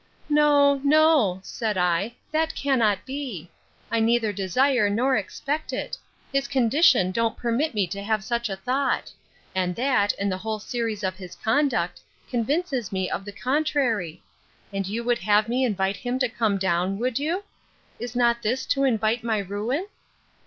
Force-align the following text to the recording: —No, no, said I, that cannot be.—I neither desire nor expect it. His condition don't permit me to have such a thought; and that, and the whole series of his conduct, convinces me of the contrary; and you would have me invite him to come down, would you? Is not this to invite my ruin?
—No, 0.31 0.81
no, 0.83 1.41
said 1.43 1.77
I, 1.77 2.15
that 2.31 2.55
cannot 2.55 3.05
be.—I 3.05 3.99
neither 3.99 4.33
desire 4.33 4.89
nor 4.89 5.15
expect 5.15 5.71
it. 5.71 5.95
His 6.33 6.47
condition 6.47 7.11
don't 7.11 7.37
permit 7.37 7.75
me 7.75 7.85
to 7.85 8.01
have 8.01 8.23
such 8.23 8.49
a 8.49 8.55
thought; 8.55 9.11
and 9.53 9.75
that, 9.75 10.15
and 10.17 10.31
the 10.31 10.39
whole 10.39 10.57
series 10.57 11.03
of 11.03 11.17
his 11.17 11.35
conduct, 11.35 12.01
convinces 12.31 12.91
me 12.91 13.11
of 13.11 13.25
the 13.25 13.31
contrary; 13.31 14.23
and 14.73 14.87
you 14.87 15.03
would 15.03 15.19
have 15.19 15.47
me 15.47 15.63
invite 15.63 15.97
him 15.97 16.17
to 16.17 16.27
come 16.29 16.57
down, 16.57 16.97
would 16.97 17.19
you? 17.19 17.43
Is 17.99 18.15
not 18.15 18.41
this 18.41 18.65
to 18.73 18.83
invite 18.85 19.23
my 19.23 19.37
ruin? 19.37 19.85